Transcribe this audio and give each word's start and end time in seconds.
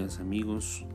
amigos. 0.00 0.86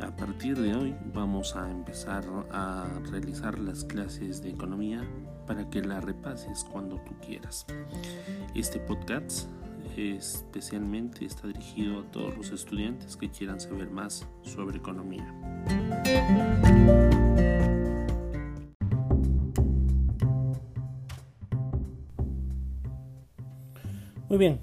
A 0.00 0.14
partir 0.16 0.58
de 0.58 0.74
hoy 0.74 0.94
vamos 1.12 1.54
a 1.54 1.70
empezar 1.70 2.24
a 2.50 2.86
realizar 3.10 3.58
las 3.58 3.84
clases 3.84 4.42
de 4.42 4.50
economía 4.50 5.06
para 5.46 5.68
que 5.68 5.82
la 5.82 6.00
repases 6.00 6.64
cuando 6.64 6.96
tú 7.00 7.14
quieras. 7.20 7.66
Este 8.54 8.78
podcast 8.78 9.48
especialmente 9.96 11.26
está 11.26 11.46
dirigido 11.46 12.00
a 12.00 12.10
todos 12.10 12.36
los 12.36 12.50
estudiantes 12.50 13.16
que 13.16 13.30
quieran 13.30 13.60
saber 13.60 13.90
más 13.90 14.26
sobre 14.42 14.78
economía. 14.78 15.30
Muy 24.28 24.38
bien, 24.38 24.60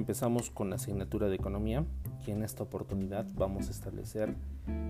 empezamos 0.00 0.50
con 0.50 0.70
la 0.70 0.76
asignatura 0.76 1.28
de 1.28 1.34
economía 1.34 1.84
y 2.26 2.30
en 2.30 2.42
esta 2.42 2.62
oportunidad 2.62 3.26
vamos 3.34 3.68
a 3.68 3.70
establecer 3.70 4.34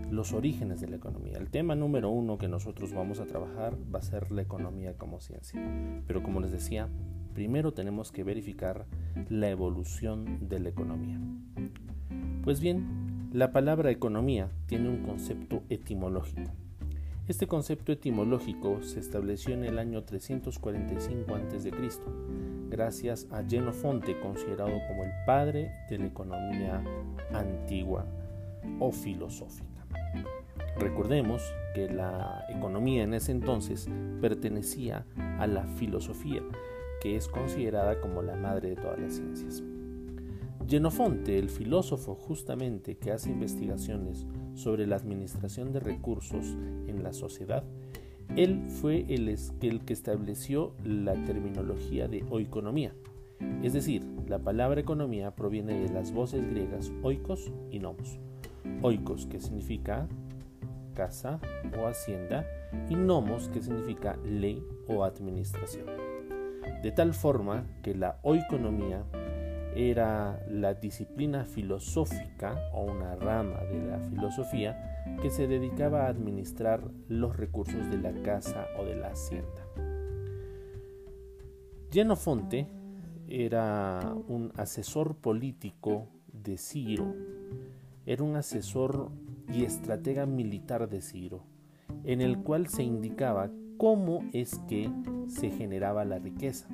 los 0.09 0.33
orígenes 0.33 0.81
de 0.81 0.89
la 0.89 0.97
economía. 0.97 1.37
El 1.37 1.51
tema 1.51 1.75
número 1.75 2.11
uno 2.11 2.39
que 2.39 2.47
nosotros 2.47 2.95
vamos 2.95 3.19
a 3.19 3.27
trabajar 3.27 3.77
va 3.93 3.99
a 3.99 4.03
ser 4.03 4.31
la 4.31 4.43
economía 4.43 4.97
como 4.97 5.21
ciencia. 5.21 5.61
Pero 6.07 6.23
como 6.23 6.41
les 6.41 6.53
decía, 6.53 6.89
primero 7.35 7.73
tenemos 7.73 8.13
que 8.13 8.23
verificar 8.23 8.87
la 9.29 9.51
evolución 9.51 10.49
de 10.49 10.61
la 10.61 10.69
economía. 10.69 11.19
Pues 12.45 12.61
bien, 12.61 13.29
la 13.33 13.51
palabra 13.51 13.91
economía 13.91 14.53
tiene 14.67 14.89
un 14.89 15.03
concepto 15.03 15.65
etimológico. 15.71 16.53
Este 17.31 17.47
concepto 17.47 17.93
etimológico 17.93 18.83
se 18.83 18.99
estableció 18.99 19.55
en 19.55 19.65
el 19.65 19.79
año 19.79 20.03
345 20.03 21.33
a.C 21.33 21.71
gracias 22.69 23.29
a 23.31 23.45
Genofonte, 23.45 24.19
considerado 24.19 24.73
como 24.89 25.05
el 25.05 25.13
padre 25.25 25.71
de 25.89 25.99
la 25.99 26.07
economía 26.07 26.83
antigua 27.33 28.05
o 28.81 28.91
filosófica. 28.91 29.87
Recordemos 30.81 31.41
que 31.73 31.89
la 31.89 32.47
economía 32.49 33.05
en 33.05 33.15
ese 33.15 33.31
entonces 33.31 33.89
pertenecía 34.21 35.07
a 35.39 35.47
la 35.47 35.69
filosofía, 35.69 36.43
que 37.01 37.15
es 37.15 37.29
considerada 37.29 38.01
como 38.01 38.23
la 38.23 38.35
madre 38.35 38.71
de 38.71 38.75
todas 38.75 38.99
las 38.99 39.15
ciencias. 39.15 39.63
Genofonte, 40.69 41.39
el 41.39 41.51
filósofo 41.51 42.15
justamente 42.15 42.97
que 42.97 43.11
hace 43.11 43.31
investigaciones 43.31 44.27
sobre 44.55 44.87
la 44.87 44.97
administración 44.97 45.73
de 45.73 45.81
recursos 45.81 46.57
en 46.87 47.03
la 47.03 47.13
sociedad, 47.13 47.65
él 48.37 48.63
fue 48.69 49.05
el, 49.09 49.37
que 49.85 49.93
estableció 49.93 50.75
la 50.85 51.15
terminología 51.25 52.07
de 52.07 52.25
oikonomía. 52.31 52.95
Es 53.63 53.73
decir, 53.73 54.05
la 54.29 54.39
palabra 54.39 54.81
economía 54.81 55.35
proviene 55.35 55.81
de 55.81 55.89
las 55.89 56.13
voces 56.13 56.49
griegas 56.49 56.93
oikos 57.03 57.51
y 57.71 57.79
nomos. 57.79 58.19
Oikos, 58.83 59.27
que 59.27 59.41
significa 59.41 60.07
casa 60.95 61.41
o 61.81 61.87
hacienda, 61.87 62.47
y 62.89 62.95
nomos, 62.95 63.49
que 63.49 63.63
significa 63.63 64.17
ley 64.25 64.63
o 64.87 65.03
administración. 65.03 65.87
De 66.83 66.93
tal 66.93 67.15
forma 67.15 67.67
que 67.83 67.95
la 67.95 68.21
oikonomía 68.23 69.05
era 69.75 70.45
la 70.49 70.75
disciplina 70.75 71.45
filosófica 71.45 72.59
o 72.73 72.85
una 72.85 73.15
rama 73.17 73.61
de 73.65 73.85
la 73.87 73.99
filosofía 74.01 75.05
que 75.23 75.31
se 75.31 75.47
dedicaba 75.47 76.07
a 76.07 76.09
administrar 76.09 76.83
los 77.09 77.37
recursos 77.37 77.91
de 77.91 77.99
la 77.99 78.13
casa 78.23 78.67
o 78.79 78.85
de 78.85 78.97
la 78.97 79.09
hacienda. 79.09 79.67
Genofonte 81.93 82.69
era 83.29 84.15
un 84.29 84.53
asesor 84.57 85.17
político 85.17 86.09
de 86.33 86.59
Ciro, 86.59 87.15
era 88.07 88.23
un 88.23 88.37
asesor 88.37 89.11
y 89.53 89.65
estratega 89.65 90.27
militar 90.27 90.89
de 90.89 91.01
Ciro, 91.01 91.45
en 92.05 92.21
el 92.21 92.39
cual 92.39 92.69
se 92.69 92.83
indicaba 92.83 93.51
cómo 93.77 94.25
es 94.33 94.61
que 94.69 94.91
se 95.29 95.51
generaba 95.51 96.05
la 96.05 96.19
riqueza. 96.19 96.69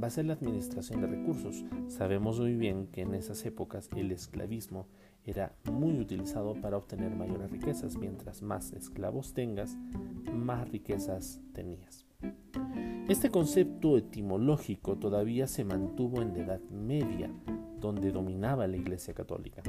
En 0.00 0.04
base 0.04 0.22
a 0.22 0.24
la 0.24 0.32
administración 0.32 1.02
de 1.02 1.08
recursos, 1.08 1.62
sabemos 1.88 2.40
muy 2.40 2.54
bien 2.54 2.86
que 2.86 3.02
en 3.02 3.12
esas 3.14 3.44
épocas 3.44 3.90
el 3.94 4.10
esclavismo 4.12 4.86
era 5.26 5.54
muy 5.70 6.00
utilizado 6.00 6.54
para 6.54 6.78
obtener 6.78 7.14
mayores 7.14 7.50
riquezas. 7.50 7.98
Mientras 7.98 8.40
más 8.40 8.72
esclavos 8.72 9.34
tengas, 9.34 9.76
más 10.32 10.66
riquezas 10.70 11.42
tenías. 11.52 12.06
Este 13.10 13.28
concepto 13.28 13.98
etimológico 13.98 14.96
todavía 14.96 15.46
se 15.46 15.66
mantuvo 15.66 16.22
en 16.22 16.32
la 16.32 16.44
Edad 16.44 16.60
Media, 16.70 17.30
donde 17.78 18.10
dominaba 18.10 18.66
la 18.66 18.78
Iglesia 18.78 19.12
Católica. 19.12 19.62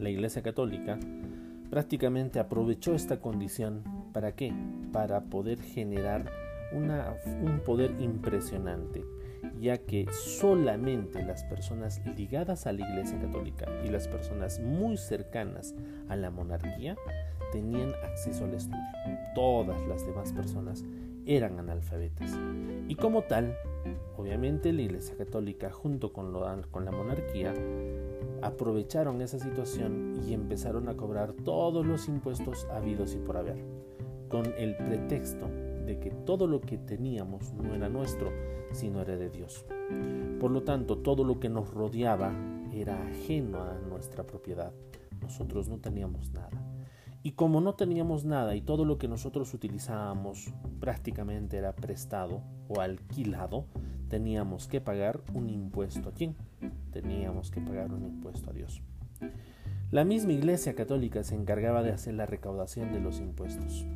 La 0.00 0.08
Iglesia 0.08 0.40
Católica 0.40 0.98
prácticamente 1.68 2.38
aprovechó 2.38 2.94
esta 2.94 3.20
condición 3.20 3.82
para 4.14 4.34
qué? 4.34 4.54
Para 4.90 5.24
poder 5.24 5.60
generar 5.60 6.32
un 6.72 7.60
poder 7.66 7.94
impresionante 8.00 9.04
ya 9.60 9.78
que 9.78 10.06
solamente 10.12 11.22
las 11.24 11.44
personas 11.44 12.00
ligadas 12.16 12.66
a 12.66 12.72
la 12.72 12.88
Iglesia 12.88 13.18
Católica 13.20 13.66
y 13.84 13.88
las 13.88 14.08
personas 14.08 14.60
muy 14.60 14.96
cercanas 14.96 15.74
a 16.08 16.16
la 16.16 16.30
monarquía 16.30 16.96
tenían 17.52 17.92
acceso 18.04 18.44
al 18.44 18.54
estudio. 18.54 18.82
Todas 19.34 19.80
las 19.88 20.06
demás 20.06 20.32
personas 20.32 20.84
eran 21.26 21.58
analfabetas. 21.58 22.30
Y 22.88 22.94
como 22.94 23.22
tal, 23.22 23.56
obviamente 24.16 24.72
la 24.72 24.82
Iglesia 24.82 25.16
Católica 25.16 25.70
junto 25.70 26.12
con, 26.12 26.32
la 26.32 26.92
monarquía 26.92 27.54
aprovecharon 28.42 29.20
esa 29.20 29.38
situación 29.38 30.22
y 30.26 30.32
empezaron 30.32 30.88
a 30.88 30.96
cobrar 30.96 31.32
todos 31.32 31.84
los 31.84 32.08
impuestos 32.08 32.66
habidos 32.70 33.14
y 33.14 33.18
por 33.18 33.36
haber, 33.36 33.58
con 34.28 34.46
el 34.56 34.76
pretexto 34.76 35.48
de 35.88 35.98
que 35.98 36.10
todo 36.10 36.46
lo 36.46 36.60
que 36.60 36.76
teníamos 36.76 37.54
no 37.54 37.74
era 37.74 37.88
nuestro, 37.88 38.30
sino 38.72 39.00
era 39.00 39.16
de 39.16 39.30
Dios. 39.30 39.64
Por 40.38 40.50
lo 40.50 40.62
tanto, 40.62 40.98
todo 40.98 41.24
lo 41.24 41.40
que 41.40 41.48
nos 41.48 41.72
rodeaba 41.72 42.30
era 42.74 43.02
ajeno 43.02 43.62
a 43.62 43.78
nuestra 43.88 44.24
propiedad. 44.24 44.70
Nosotros 45.22 45.66
no 45.70 45.78
teníamos 45.78 46.30
nada. 46.32 46.62
Y 47.22 47.32
como 47.32 47.62
no 47.62 47.74
teníamos 47.74 48.26
nada 48.26 48.54
y 48.54 48.60
todo 48.60 48.84
lo 48.84 48.98
que 48.98 49.08
nosotros 49.08 49.52
utilizábamos 49.54 50.52
prácticamente 50.78 51.56
era 51.56 51.74
prestado 51.74 52.42
o 52.68 52.80
alquilado, 52.82 53.64
teníamos 54.08 54.68
que 54.68 54.82
pagar 54.82 55.22
un 55.32 55.48
impuesto 55.48 56.10
a 56.10 56.12
quién? 56.12 56.36
Teníamos 56.92 57.50
que 57.50 57.62
pagar 57.62 57.94
un 57.94 58.04
impuesto 58.04 58.50
a 58.50 58.52
Dios. 58.52 58.82
La 59.90 60.04
misma 60.04 60.32
Iglesia 60.32 60.74
Católica 60.74 61.24
se 61.24 61.34
encargaba 61.34 61.82
de 61.82 61.92
hacer 61.92 62.12
la 62.12 62.26
recaudación 62.26 62.92
de 62.92 63.00
los 63.00 63.20
impuestos 63.20 63.86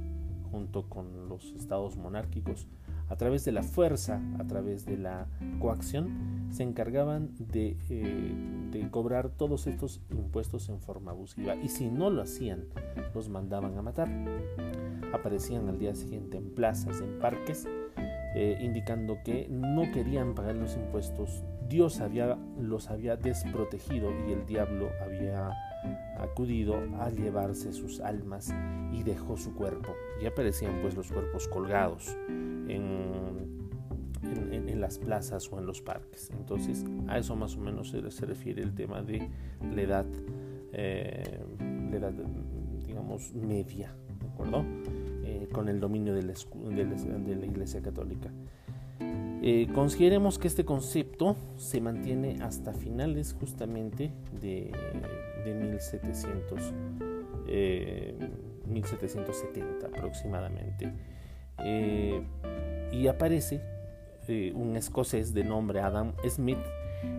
junto 0.53 0.89
con 0.89 1.29
los 1.29 1.53
estados 1.55 1.97
monárquicos, 1.97 2.69
a 3.09 3.17
través 3.17 3.45
de 3.45 3.53
la 3.53 3.63
fuerza, 3.63 4.23
a 4.39 4.47
través 4.47 4.87
de 4.87 4.97
la 4.97 5.27
coacción, 5.59 6.47
se 6.51 6.63
encargaban 6.63 7.31
de, 7.39 7.77
eh, 7.91 8.89
cobrar 8.91 9.31
todos 9.31 9.67
estos 9.67 10.01
impuestos 10.11 10.69
en 10.69 10.81
forma 10.81 11.11
abusiva. 11.11 11.57
Y 11.57 11.69
si 11.69 11.91
no 11.91 12.11
lo 12.11 12.23
hacían, 12.23 12.67
los 13.15 13.29
mandaban 13.29 13.77
a 13.77 13.83
matar. 13.83 14.09
Aparecían 15.13 15.69
al 15.69 15.79
día 15.79 15.95
siguiente 15.95 16.37
en 16.37 16.55
plazas, 16.55 17.01
en 17.01 17.19
parques, 17.19 17.67
eh, 18.35 18.59
indicando 18.63 19.19
que 19.25 19.47
no 19.51 19.91
querían 19.93 20.35
pagar 20.35 20.57
los 20.57 20.77
impuestos. 20.77 21.43
Dios 21.69 22.01
había, 22.01 22.39
los 22.61 22.89
había 22.91 23.17
desprotegido 23.17 24.11
y 24.27 24.33
el 24.33 24.47
diablo 24.47 24.91
había 25.03 25.51
acudido 26.19 26.77
a 27.01 27.11
llevarse 27.11 27.73
sus 27.73 28.01
almas 28.01 28.55
y 28.93 29.03
dejó 29.03 29.37
su 29.37 29.55
cuerpo. 29.55 29.95
Y 30.21 30.27
aparecían 30.27 30.79
pues 30.83 30.95
los 30.95 31.11
cuerpos 31.11 31.49
colgados 31.49 32.17
en, 32.69 33.43
en, 34.23 34.81
las 34.81 34.99
plazas 34.99 35.51
o 35.53 35.59
en 35.59 35.67
los 35.67 35.81
parques. 35.81 36.31
Entonces 36.31 36.85
a 37.09 37.19
eso 37.19 37.37
más 37.37 37.57
o 37.57 37.61
menos 37.61 37.91
se, 37.91 38.27
refiere 38.27 38.63
el 38.63 38.75
tema 38.75 39.03
de 39.03 39.29
la 39.75 39.83
edad, 39.83 40.07
eh, 40.73 41.41
la 41.91 41.97
edad 41.97 42.13
digamos, 42.87 43.33
media, 43.35 43.95
¿de 44.21 44.29
acuerdo? 44.29 44.65
Eh, 45.25 45.49
con 45.53 45.69
el 45.69 45.81
dominio 45.81 46.15
de 46.15 46.23
la, 46.23 47.47
Iglesia 47.47 47.81
Católica. 47.81 48.31
Eh, 49.45 49.67
consideremos 49.75 50.39
que 50.39 50.47
este 50.47 50.65
concepto 50.65 51.37
se 51.57 51.81
mantiene 51.81 52.43
hasta 52.43 52.73
finales 52.73 53.35
justamente 53.39 54.13
de, 54.41 54.71
de 55.45 55.55
1700, 55.55 56.73
1770 58.67 59.87
eh, 59.87 59.91
aproximadamente. 59.97 60.93
Eh, 61.59 62.23
y 62.93 63.07
aparece 63.07 63.61
un 64.55 64.77
escocés 64.77 65.35
de 65.35 65.45
nombre 65.45 65.81
Adam 65.81 66.15
Smith, 66.29 66.59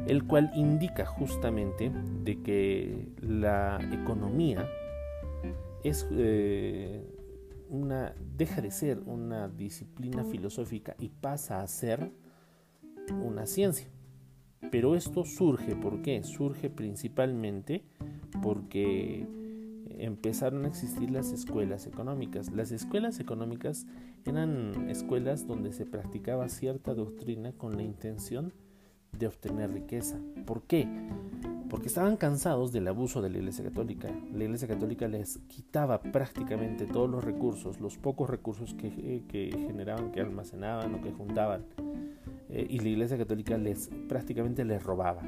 el 0.07 0.25
cual 0.25 0.51
indica 0.55 1.05
justamente 1.05 1.91
de 2.23 2.41
que 2.41 3.09
la 3.19 3.79
economía 3.91 4.67
es 5.83 6.07
una, 7.69 8.15
deja 8.37 8.61
de 8.61 8.71
ser 8.71 8.99
una 9.05 9.49
disciplina 9.49 10.23
filosófica 10.23 10.95
y 10.99 11.09
pasa 11.09 11.61
a 11.61 11.67
ser 11.67 12.11
una 13.11 13.45
ciencia. 13.45 13.87
Pero 14.71 14.95
esto 14.95 15.25
surge, 15.25 15.75
¿por 15.75 16.01
qué? 16.01 16.23
Surge 16.23 16.69
principalmente 16.69 17.83
porque 18.41 19.27
empezaron 19.97 20.65
a 20.65 20.67
existir 20.67 21.11
las 21.11 21.31
escuelas 21.31 21.87
económicas. 21.87 22.51
Las 22.51 22.71
escuelas 22.71 23.19
económicas 23.19 23.85
eran 24.25 24.89
escuelas 24.89 25.47
donde 25.47 25.71
se 25.71 25.85
practicaba 25.85 26.49
cierta 26.49 26.93
doctrina 26.93 27.51
con 27.53 27.75
la 27.75 27.83
intención 27.83 28.53
de 29.17 29.27
obtener 29.27 29.71
riqueza. 29.71 30.17
¿Por 30.45 30.63
qué? 30.63 30.87
Porque 31.69 31.87
estaban 31.87 32.17
cansados 32.17 32.71
del 32.71 32.87
abuso 32.87 33.21
de 33.21 33.29
la 33.29 33.37
Iglesia 33.37 33.63
Católica. 33.63 34.09
La 34.33 34.43
Iglesia 34.43 34.67
Católica 34.67 35.07
les 35.07 35.39
quitaba 35.47 36.01
prácticamente 36.01 36.85
todos 36.85 37.09
los 37.09 37.23
recursos, 37.23 37.79
los 37.79 37.97
pocos 37.97 38.29
recursos 38.29 38.73
que, 38.73 39.23
que 39.27 39.49
generaban, 39.51 40.11
que 40.11 40.21
almacenaban 40.21 40.95
o 40.95 41.01
que 41.01 41.11
juntaban. 41.11 41.65
Eh, 42.49 42.67
y 42.69 42.79
la 42.79 42.89
Iglesia 42.89 43.17
Católica 43.17 43.57
les 43.57 43.89
prácticamente 44.07 44.65
les 44.65 44.83
robaba. 44.83 45.23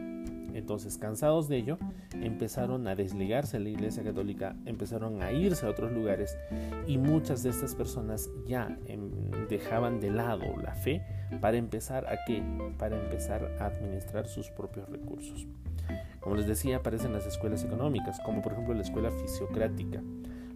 Entonces, 0.55 0.97
cansados 0.97 1.49
de 1.49 1.57
ello, 1.57 1.77
empezaron 2.13 2.87
a 2.87 2.95
desligarse 2.95 3.57
de 3.57 3.65
la 3.65 3.69
Iglesia 3.71 4.03
Católica, 4.03 4.55
empezaron 4.65 5.21
a 5.21 5.33
irse 5.33 5.65
a 5.65 5.69
otros 5.69 5.91
lugares 5.91 6.37
y 6.87 6.97
muchas 6.97 7.43
de 7.43 7.49
estas 7.49 7.75
personas 7.75 8.29
ya 8.47 8.77
em, 8.85 9.11
dejaban 9.49 9.99
de 9.99 10.11
lado 10.11 10.45
la 10.63 10.73
fe 10.73 11.03
para 11.41 11.57
empezar 11.57 12.07
a 12.07 12.23
qué? 12.25 12.41
Para 12.77 12.97
empezar 12.97 13.57
a 13.59 13.65
administrar 13.65 14.27
sus 14.27 14.49
propios 14.49 14.87
recursos. 14.89 15.45
Como 16.21 16.37
les 16.37 16.47
decía, 16.47 16.77
aparecen 16.77 17.11
las 17.11 17.27
escuelas 17.27 17.65
económicas, 17.65 18.19
como 18.21 18.41
por 18.41 18.53
ejemplo 18.53 18.73
la 18.73 18.81
escuela 18.81 19.11
fisiocrática. 19.11 20.01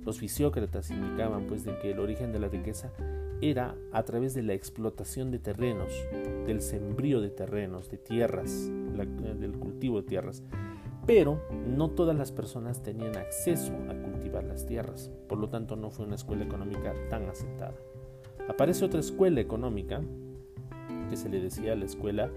Los 0.05 0.17
fisiócratas 0.17 0.89
indicaban 0.91 1.45
pues 1.45 1.65
de 1.65 1.77
que 1.77 1.91
el 1.91 1.99
origen 1.99 2.31
de 2.31 2.39
la 2.39 2.47
riqueza 2.47 2.89
era 3.41 3.75
a 3.91 4.03
través 4.03 4.33
de 4.33 4.43
la 4.43 4.53
explotación 4.53 5.29
de 5.31 5.39
terrenos, 5.39 5.93
del 6.45 6.61
sembrío 6.61 7.21
de 7.21 7.29
terrenos, 7.29 7.89
de 7.89 7.97
tierras, 7.97 8.69
del 9.05 9.53
cultivo 9.53 10.01
de 10.01 10.07
tierras. 10.07 10.43
Pero 11.05 11.41
no 11.67 11.89
todas 11.91 12.15
las 12.15 12.31
personas 12.31 12.83
tenían 12.83 13.15
acceso 13.15 13.73
a 13.89 13.93
cultivar 13.95 14.43
las 14.43 14.65
tierras, 14.65 15.11
por 15.27 15.39
lo 15.39 15.49
tanto 15.49 15.75
no 15.75 15.89
fue 15.89 16.05
una 16.05 16.15
escuela 16.15 16.43
económica 16.43 16.93
tan 17.09 17.27
aceptada. 17.27 17.73
Aparece 18.47 18.85
otra 18.85 18.99
escuela 18.99 19.41
económica 19.41 20.01
que 21.09 21.17
se 21.17 21.29
le 21.29 21.41
decía 21.41 21.75
la 21.75 21.85
escuela 21.85 22.29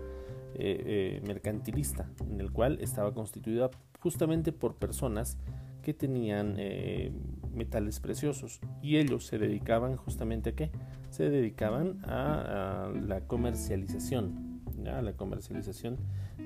eh, 0.54 0.82
eh, 0.84 1.22
mercantilista, 1.26 2.08
en 2.28 2.40
el 2.40 2.52
cual 2.52 2.78
estaba 2.80 3.14
constituida 3.14 3.70
justamente 4.00 4.52
por 4.52 4.74
personas 4.74 5.38
que 5.82 5.94
tenían 5.94 6.56
eh, 6.58 7.12
metales 7.54 8.00
preciosos 8.00 8.60
y 8.82 8.98
ellos 8.98 9.26
se 9.26 9.38
dedicaban 9.38 9.96
justamente 9.96 10.50
a 10.50 10.52
qué? 10.54 10.70
Se 11.10 11.30
dedicaban 11.30 12.00
a, 12.04 12.90
la 12.94 13.22
comercialización, 13.26 14.51
a 14.88 15.02
la 15.02 15.12
comercialización 15.14 15.98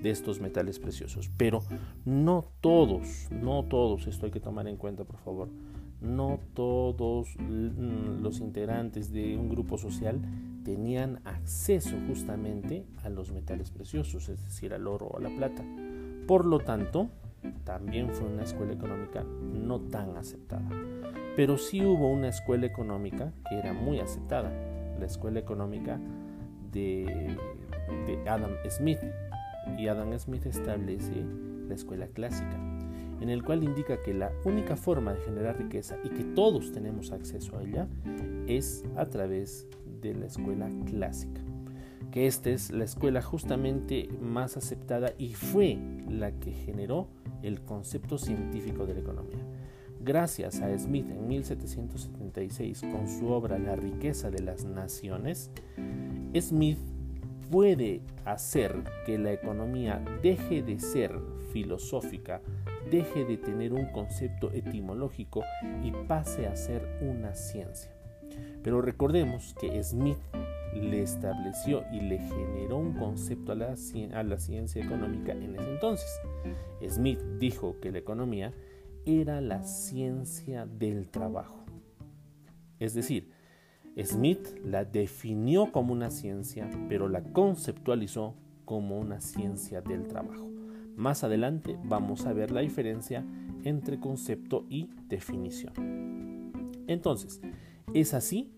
de 0.02 0.10
estos 0.10 0.40
metales 0.40 0.78
preciosos. 0.78 1.30
Pero 1.36 1.62
no 2.04 2.44
todos, 2.60 3.28
no 3.30 3.64
todos, 3.64 4.06
esto 4.06 4.26
hay 4.26 4.32
que 4.32 4.40
tomar 4.40 4.68
en 4.68 4.76
cuenta 4.76 5.04
por 5.04 5.18
favor, 5.18 5.48
no 6.00 6.40
todos 6.54 7.36
los 7.38 8.40
integrantes 8.40 9.12
de 9.12 9.36
un 9.36 9.48
grupo 9.48 9.78
social 9.78 10.20
tenían 10.64 11.20
acceso 11.24 11.96
justamente 12.08 12.84
a 13.02 13.08
los 13.08 13.32
metales 13.32 13.70
preciosos, 13.70 14.28
es 14.28 14.44
decir, 14.44 14.74
al 14.74 14.86
oro 14.86 15.06
o 15.06 15.18
a 15.18 15.20
la 15.20 15.30
plata. 15.30 15.64
Por 16.26 16.44
lo 16.44 16.58
tanto, 16.58 17.08
también 17.64 18.10
fue 18.10 18.26
una 18.26 18.42
escuela 18.42 18.72
económica 18.72 19.24
no 19.24 19.80
tan 19.80 20.16
aceptada. 20.16 20.68
Pero 21.36 21.56
sí 21.56 21.84
hubo 21.84 22.10
una 22.10 22.28
escuela 22.28 22.66
económica 22.66 23.32
que 23.48 23.58
era 23.58 23.72
muy 23.72 24.00
aceptada, 24.00 24.50
la 24.98 25.06
escuela 25.06 25.38
económica 25.38 26.00
de, 28.06 28.28
Adam 28.28 28.52
Smith. 28.68 28.98
Y 29.78 29.88
Adam 29.88 30.16
Smith 30.18 30.46
establece 30.46 31.24
la 31.68 31.74
escuela 31.74 32.06
clásica, 32.06 32.56
en 33.20 33.28
el 33.28 33.42
cual 33.42 33.64
indica 33.64 34.00
que 34.02 34.14
la 34.14 34.30
única 34.44 34.76
forma 34.76 35.12
de 35.12 35.20
generar 35.20 35.58
riqueza 35.58 35.96
y 36.04 36.10
que 36.10 36.22
todos 36.22 36.72
tenemos 36.72 37.10
acceso 37.10 37.58
a 37.58 37.62
ella 37.62 37.88
es 38.46 38.84
a 38.96 39.06
través 39.06 39.66
de 40.00 40.14
la 40.14 40.26
escuela 40.26 40.70
clásica 40.86 41.40
que 42.16 42.26
esta 42.26 42.48
es 42.48 42.70
la 42.70 42.84
escuela 42.84 43.20
justamente 43.20 44.08
más 44.22 44.56
aceptada 44.56 45.12
y 45.18 45.34
fue 45.34 45.78
la 46.08 46.32
que 46.32 46.50
generó 46.50 47.08
el 47.42 47.60
concepto 47.60 48.16
científico 48.16 48.86
de 48.86 48.94
la 48.94 49.00
economía. 49.00 49.44
Gracias 50.02 50.62
a 50.62 50.78
Smith 50.78 51.10
en 51.10 51.28
1776 51.28 52.80
con 52.90 53.06
su 53.06 53.28
obra 53.28 53.58
La 53.58 53.76
riqueza 53.76 54.30
de 54.30 54.40
las 54.40 54.64
naciones, 54.64 55.50
Smith 56.40 56.78
puede 57.50 58.02
hacer 58.24 58.84
que 59.04 59.18
la 59.18 59.32
economía 59.32 60.02
deje 60.22 60.62
de 60.62 60.78
ser 60.78 61.18
filosófica, 61.52 62.40
deje 62.90 63.24
de 63.24 63.36
tener 63.36 63.72
un 63.72 63.86
concepto 63.86 64.50
etimológico 64.52 65.42
y 65.82 65.90
pase 66.06 66.46
a 66.46 66.56
ser 66.56 66.98
una 67.00 67.34
ciencia. 67.34 67.90
Pero 68.62 68.82
recordemos 68.82 69.54
que 69.60 69.82
Smith 69.82 70.18
le 70.74 71.02
estableció 71.02 71.84
y 71.92 72.00
le 72.00 72.18
generó 72.18 72.78
un 72.78 72.94
concepto 72.94 73.52
a 73.52 73.54
la, 73.54 73.76
ciencia 73.76 74.84
económica 74.84 75.32
en 75.32 75.56
ese 75.56 75.70
entonces. 75.70 76.20
Smith 76.88 77.20
dijo 77.38 77.76
que 77.80 77.92
la 77.92 77.98
economía 77.98 78.52
era 79.04 79.40
la 79.40 79.62
ciencia 79.62 80.66
del 80.66 81.08
trabajo. 81.08 81.64
Es 82.78 82.92
decir, 82.94 83.30
Smith 84.04 84.48
la 84.64 84.84
definió 84.84 85.72
como 85.72 85.92
una 85.92 86.10
ciencia, 86.10 86.68
pero 86.88 87.08
la 87.08 87.22
conceptualizó 87.22 88.34
como 88.64 88.98
una 88.98 89.20
ciencia 89.20 89.80
del 89.80 90.06
trabajo. 90.06 90.50
Más 90.96 91.24
adelante 91.24 91.78
vamos 91.84 92.26
a 92.26 92.32
ver 92.32 92.50
la 92.50 92.60
diferencia 92.60 93.24
entre 93.64 93.98
concepto 93.98 94.64
y 94.68 94.90
definición. 95.08 95.72
Entonces, 96.86 97.40
es 97.94 98.14
así 98.14 98.50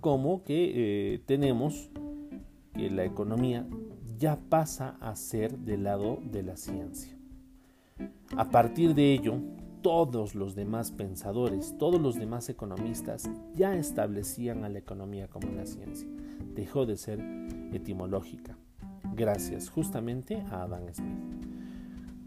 como 0.00 0.42
que 0.44 0.72
eh, 1.14 1.18
tenemos 1.26 1.90
que 2.74 2.90
la 2.90 3.04
economía 3.04 3.66
ya 4.18 4.38
pasa 4.48 4.96
a 5.00 5.14
ser 5.16 5.58
del 5.58 5.84
lado 5.84 6.20
de 6.22 6.42
la 6.42 6.56
ciencia. 6.56 7.16
A 8.36 8.50
partir 8.50 8.94
de 8.94 9.12
ello, 9.12 9.34
todos 9.82 10.34
los 10.34 10.54
demás 10.54 10.92
pensadores, 10.92 11.76
todos 11.78 12.00
los 12.00 12.16
demás 12.16 12.48
economistas 12.48 13.30
ya 13.54 13.76
establecían 13.76 14.64
a 14.64 14.68
la 14.68 14.78
economía 14.78 15.28
como 15.28 15.48
una 15.48 15.66
ciencia. 15.66 16.08
Dejó 16.54 16.86
de 16.86 16.96
ser 16.96 17.20
etimológica, 17.72 18.56
gracias 19.14 19.70
justamente 19.70 20.42
a 20.50 20.62
Adam 20.62 20.92
Smith. 20.92 21.49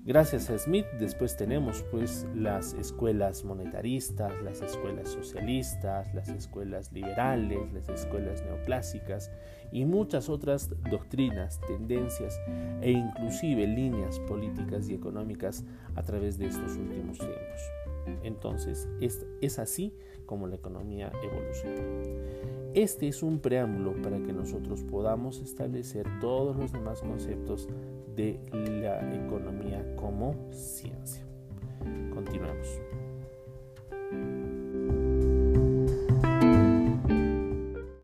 Gracias 0.06 0.50
a 0.50 0.60
Smith 0.60 0.86
después 1.00 1.38
tenemos 1.38 1.82
pues 1.90 2.28
las 2.36 2.74
escuelas 2.74 3.46
monetaristas, 3.46 4.34
las 4.42 4.62
escuelas 4.62 5.08
socialistas, 5.08 6.14
las 6.14 6.28
escuelas 6.28 6.92
liberales, 6.92 7.72
las 7.72 7.88
escuelas 7.88 8.44
neoclásicas 8.44 9.32
y 9.72 9.86
muchas 9.86 10.28
otras 10.28 10.72
doctrinas, 10.92 11.62
tendencias 11.62 12.38
e 12.82 12.92
inclusive 12.92 13.66
líneas 13.66 14.20
políticas 14.20 14.90
y 14.90 14.96
económicas 14.96 15.64
a 15.96 16.02
través 16.02 16.38
de 16.38 16.48
estos 16.48 16.76
últimos 16.76 17.18
tiempos. 17.20 17.62
Entonces 18.24 18.90
es, 19.00 19.26
es 19.40 19.58
así 19.58 19.94
como 20.26 20.48
la 20.48 20.56
economía 20.56 21.14
evoluciona. 21.24 21.82
Este 22.74 23.08
es 23.08 23.24
un 23.24 23.40
preámbulo 23.40 24.02
para 24.02 24.18
que 24.18 24.34
nosotros 24.34 24.84
podamos 24.84 25.40
establecer 25.40 26.06
todos 26.20 26.58
los 26.58 26.74
demás 26.74 27.00
conceptos 27.00 27.70
de 28.16 28.40
la 28.54 29.00
economía 29.14 29.84
como 29.96 30.36
ciencia. 30.52 31.24
Continuamos. 32.14 32.80